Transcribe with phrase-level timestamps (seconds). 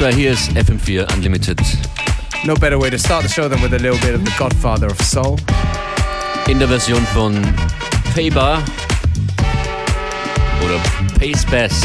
[0.00, 0.18] 1, 2,
[0.56, 1.60] FM4 Unlimited.
[2.46, 4.86] No better way to start the show than with a little bit of the Godfather
[4.86, 5.38] of Soul.
[6.48, 7.34] In der Version von
[8.14, 8.62] Paybar
[10.64, 10.80] oder
[11.18, 11.84] Pace Bass.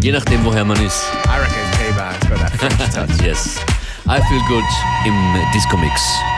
[0.00, 1.04] Je nachdem, woher man ist.
[1.26, 3.22] I reckon it's Payback, but that touch.
[3.22, 3.58] yes.
[4.08, 4.64] I feel good
[5.06, 6.37] im Disco Mix.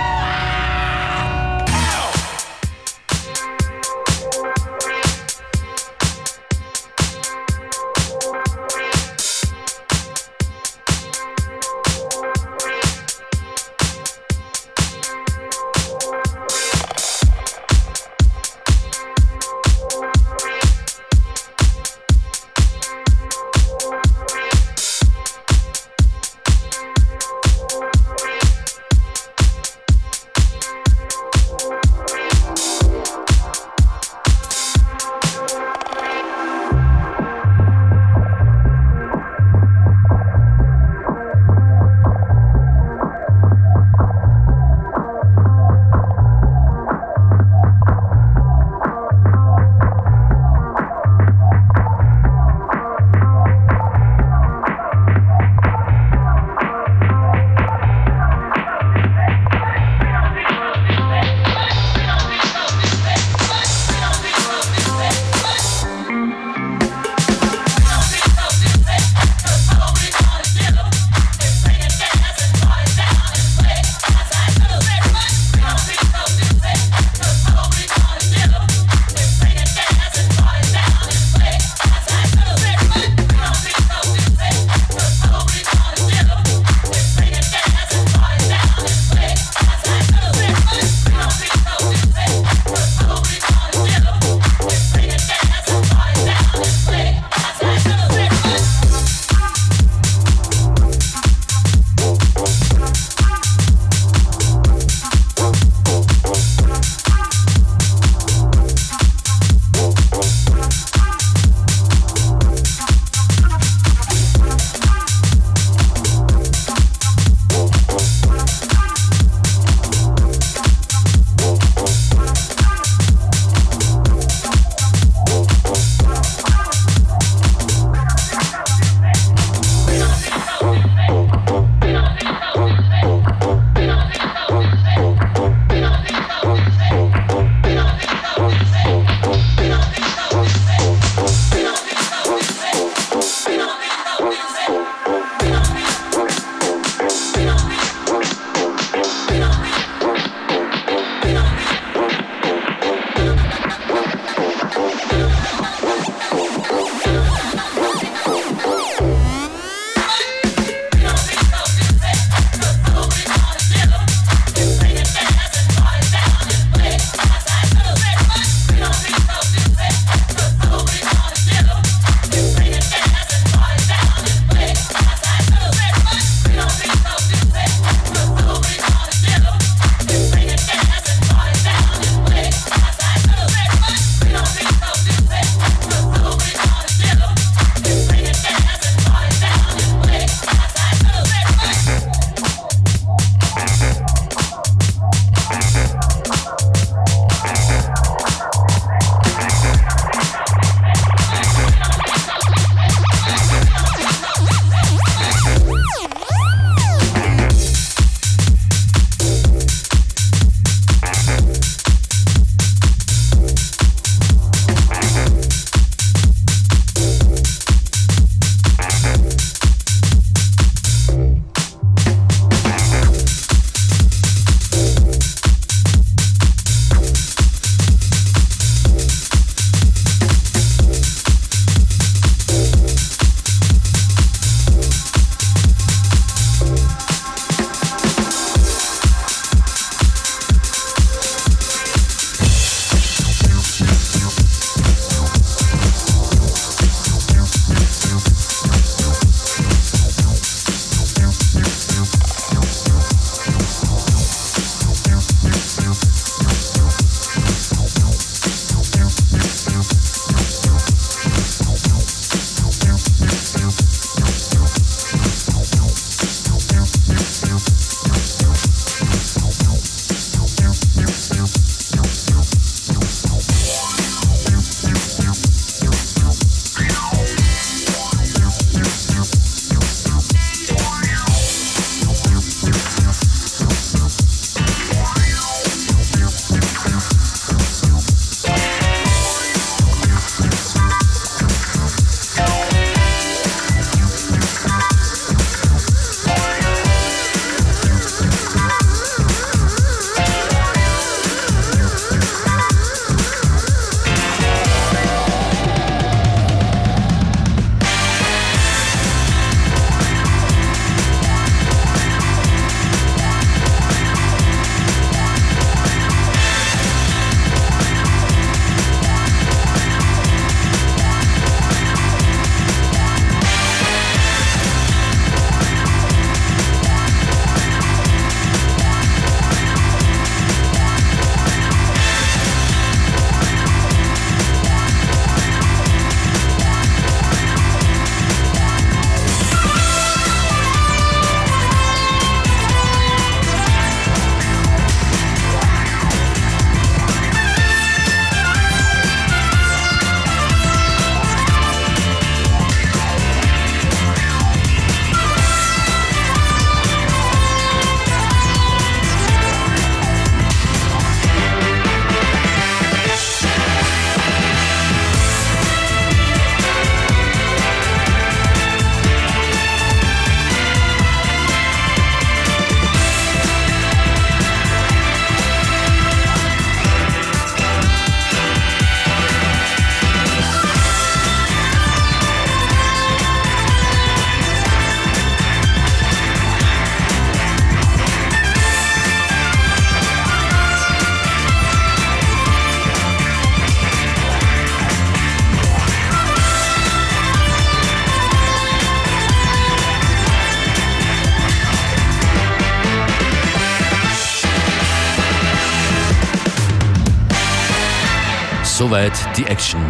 [409.01, 409.81] Soweit die Action.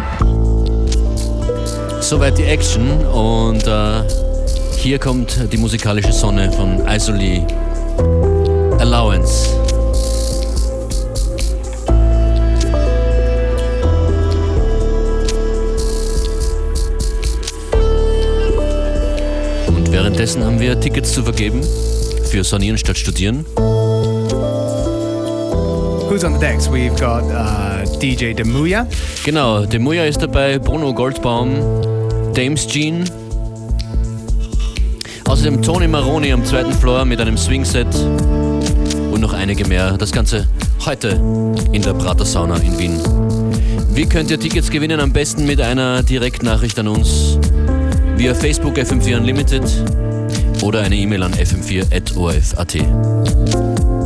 [1.99, 4.03] Soweit die Action und äh,
[4.77, 7.45] hier kommt die musikalische Sonne von Isoli
[8.79, 9.49] Allowance.
[19.67, 21.61] Und währenddessen haben wir Tickets zu vergeben
[22.29, 23.45] für Sonieren statt Studieren.
[26.21, 26.67] Who's on the decks?
[26.67, 28.85] We've got uh, DJ Demuya.
[29.23, 31.49] Genau, Demuya ist dabei, Bruno Goldbaum,
[32.35, 33.09] Dames Jean.
[35.27, 37.87] Außerdem Tony Maroni am zweiten Floor mit einem Swing-Set
[39.11, 39.97] und noch einige mehr.
[39.97, 40.47] Das Ganze
[40.85, 41.19] heute
[41.71, 42.99] in der Prater Sauna in Wien.
[43.95, 44.99] Wie könnt ihr Tickets gewinnen?
[44.99, 47.39] Am besten mit einer Direktnachricht an uns
[48.17, 49.63] via Facebook FM4 Unlimited
[50.61, 54.00] oder eine E-Mail an fm4.orf.at.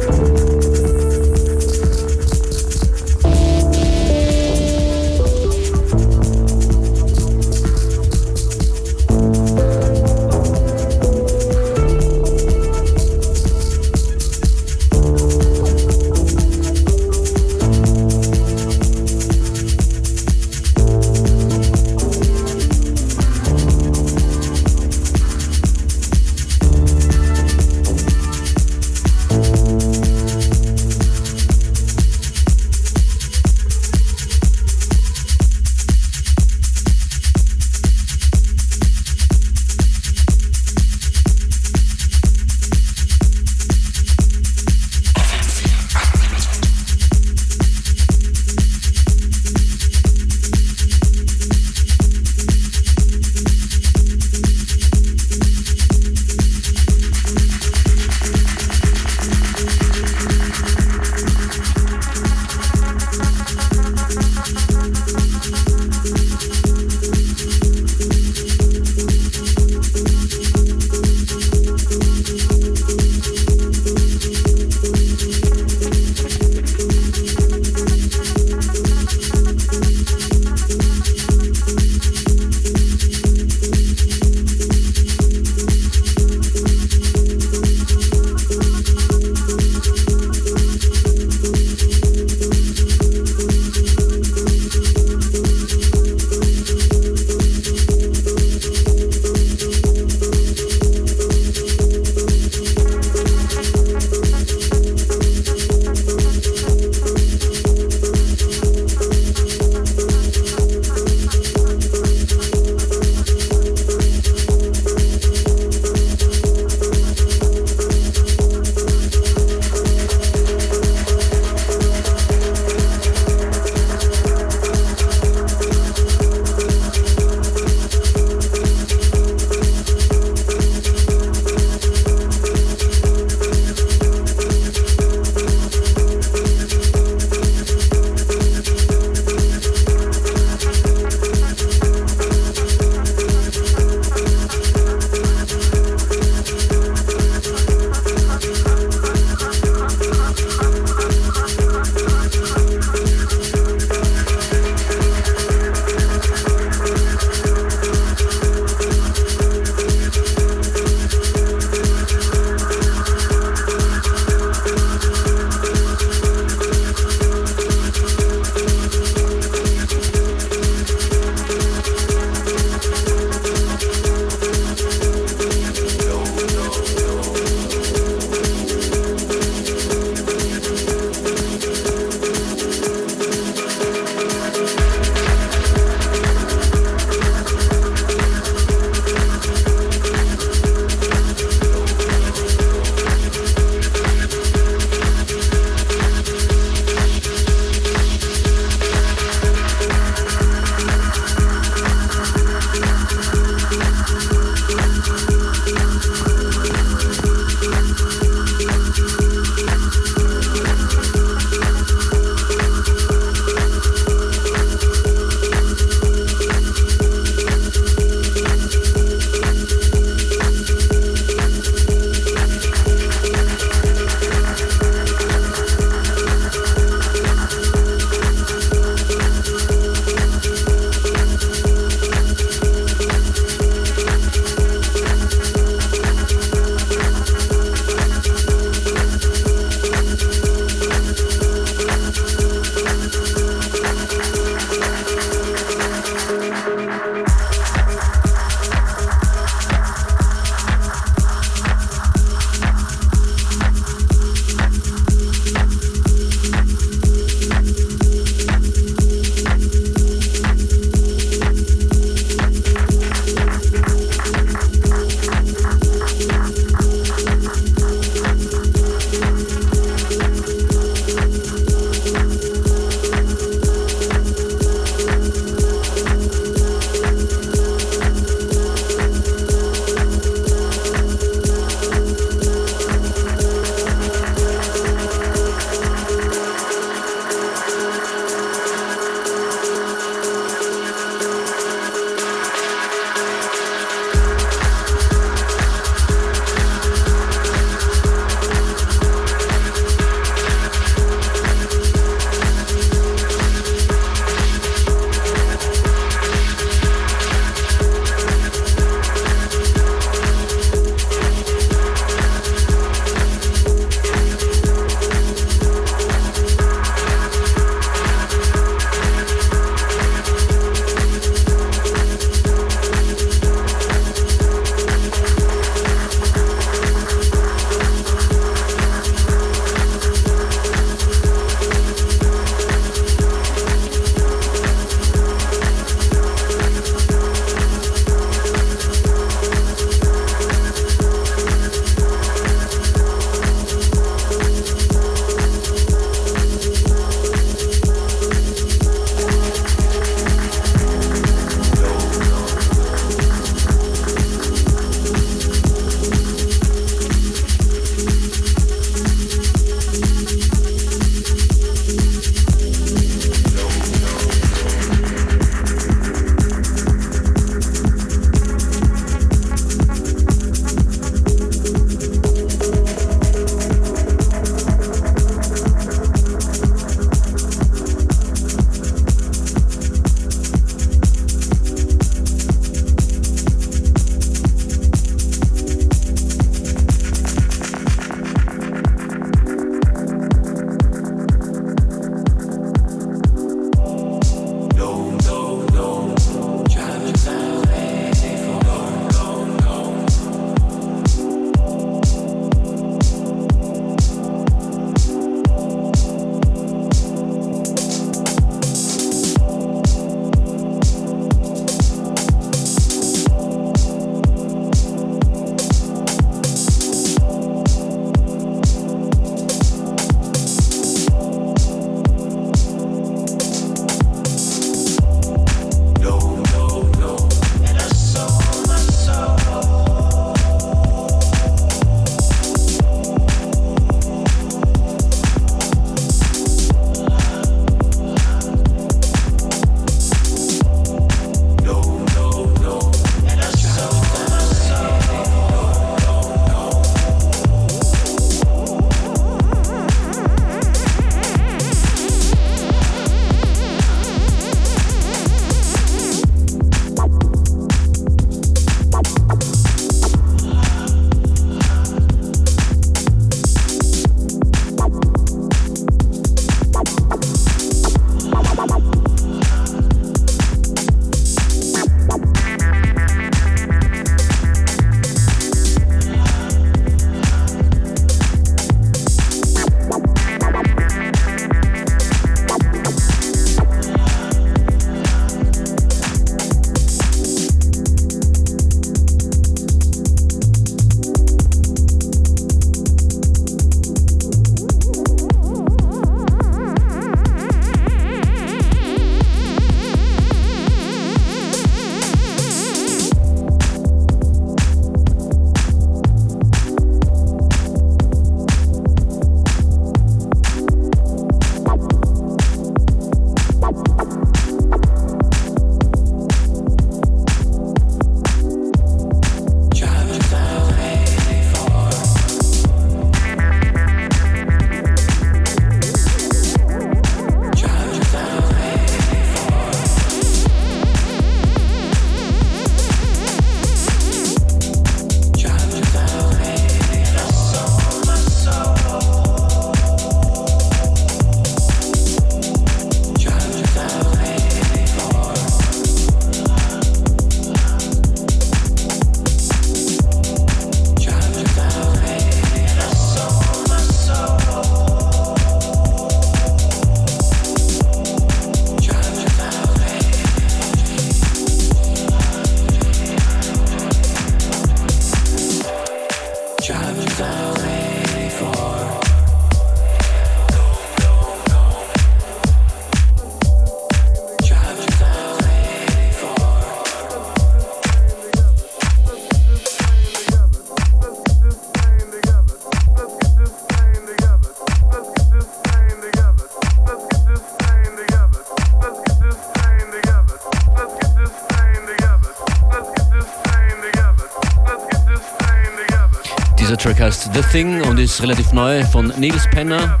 [597.38, 600.00] The Thing und ist relativ neu von Nils Penner.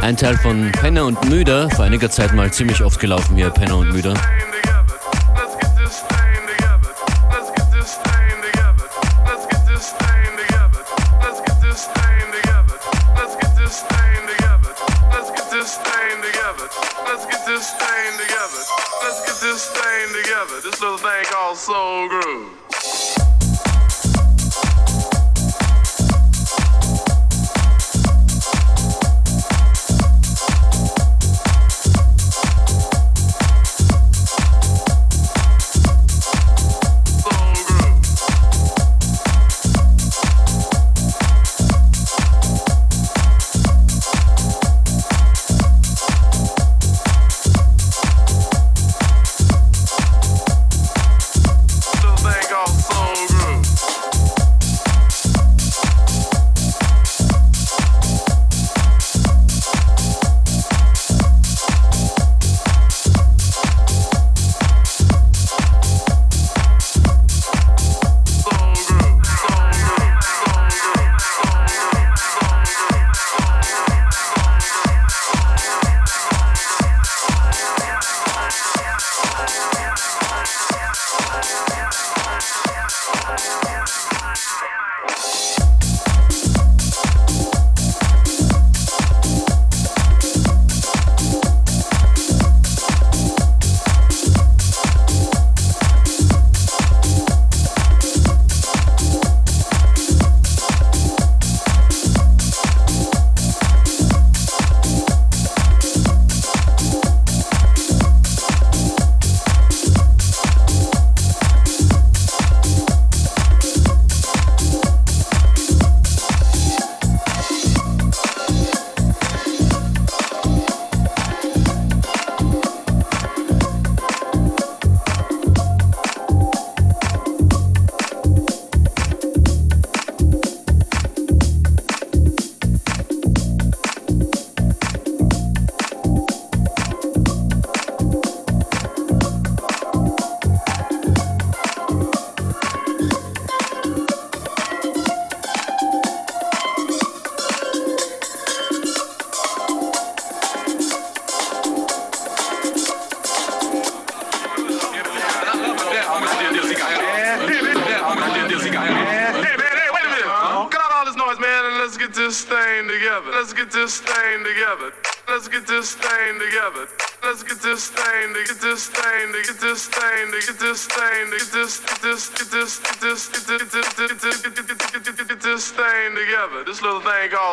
[0.00, 3.78] Ein Teil von Penner und Müder, vor einiger Zeit mal ziemlich oft gelaufen hier, Penner
[3.78, 4.14] und Müder.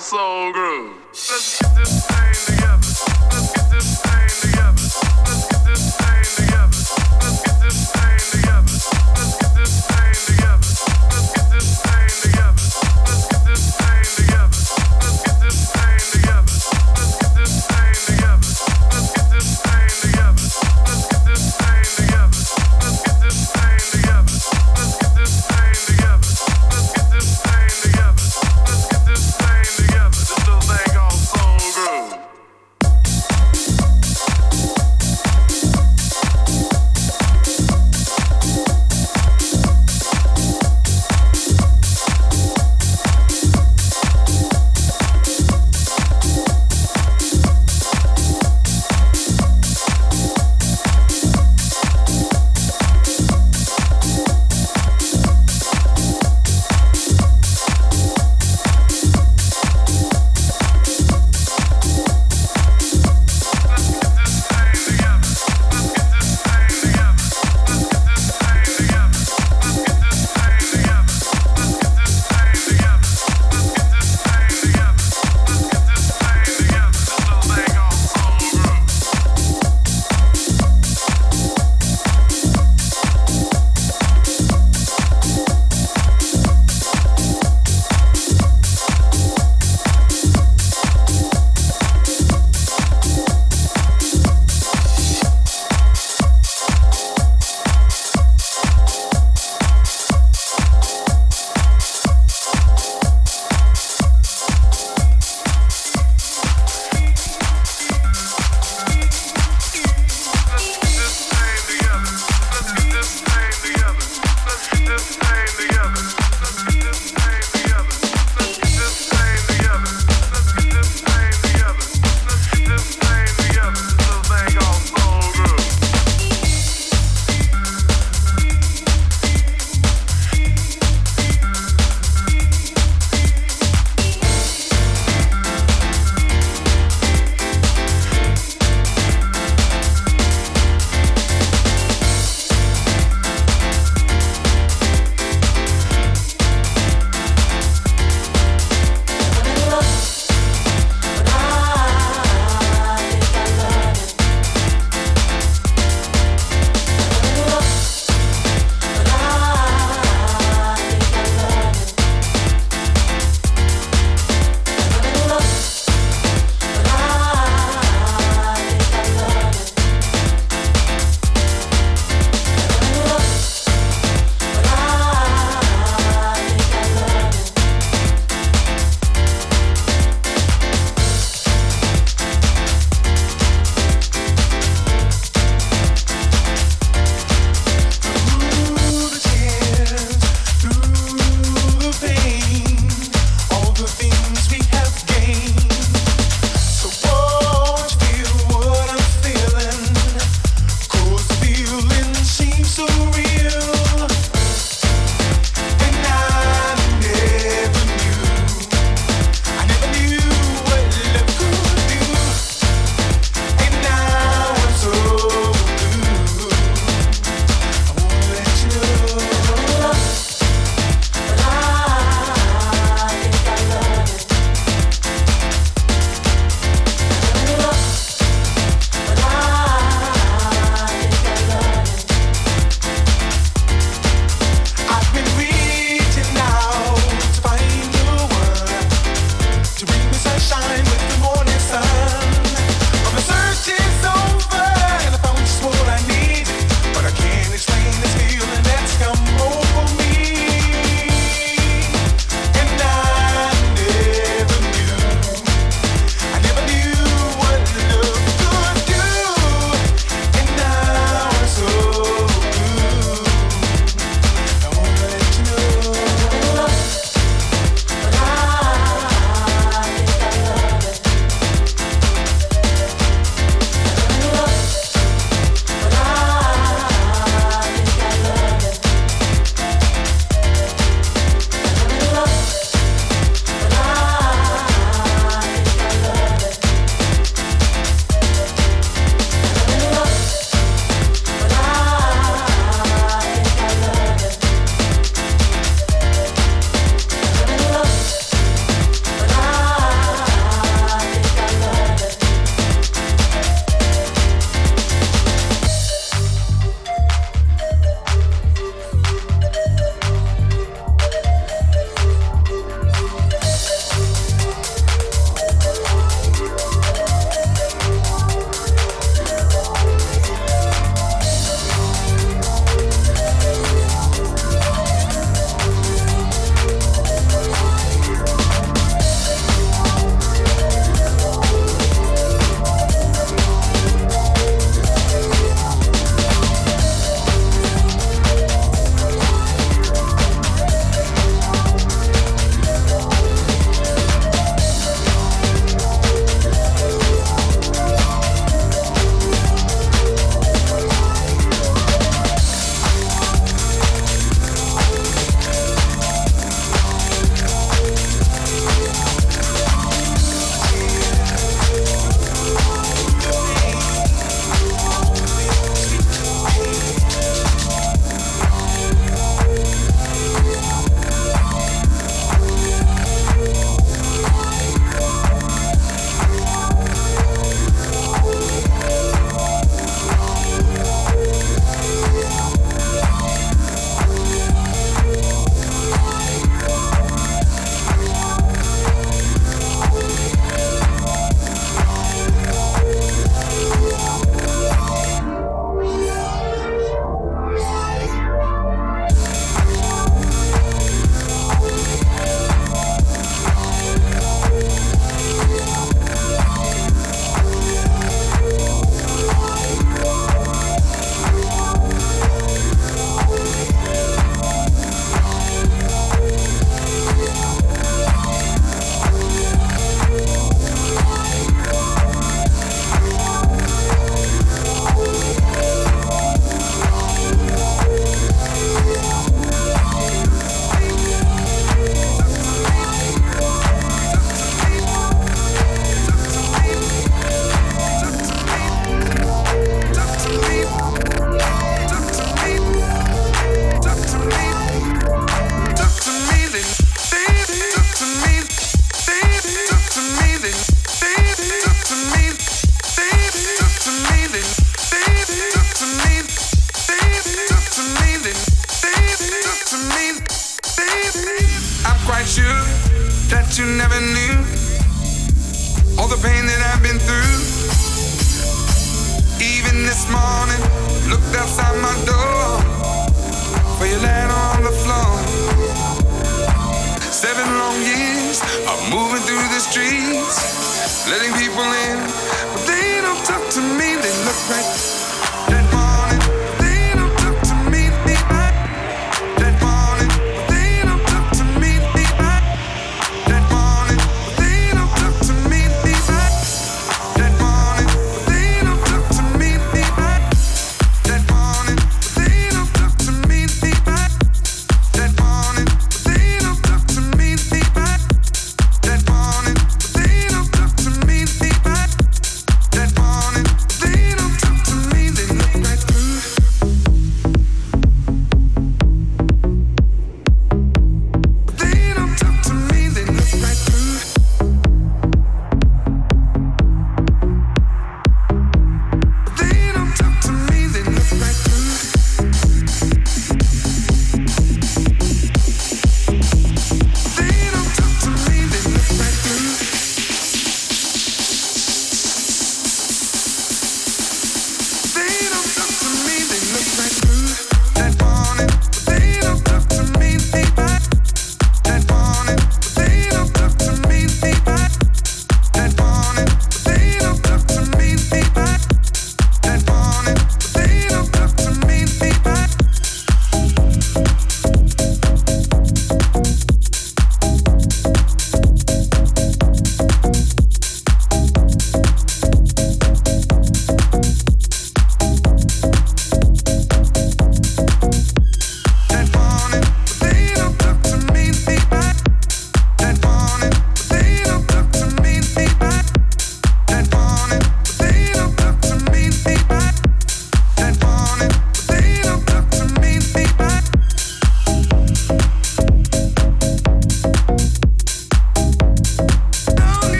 [0.00, 0.96] Soul groove.
[1.12, 2.76] Let's get this thing together.
[3.30, 4.09] Let's get this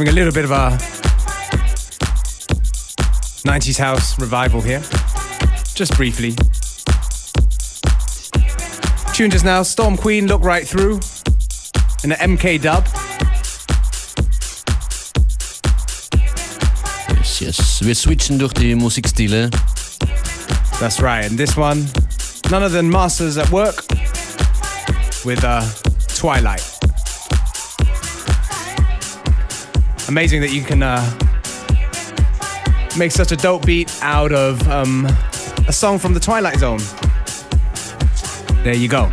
[0.00, 0.70] having a little bit of a
[3.44, 4.80] 90s house revival here,
[5.74, 6.30] just briefly.
[9.12, 11.00] Tune just now, Storm Queen, Look Right Through,
[12.02, 12.86] in an MK dub.
[17.18, 17.84] Yes, yes.
[17.84, 19.50] Wir switchen durch die Musikstile.
[20.78, 21.86] That's right, and this one,
[22.50, 23.84] none other than Masters at Work
[25.26, 25.62] with uh,
[26.14, 26.89] Twilight.
[30.10, 30.98] Amazing that you can uh,
[32.98, 35.06] make such a dope beat out of um,
[35.68, 36.80] a song from the Twilight Zone.
[38.64, 39.12] There you go.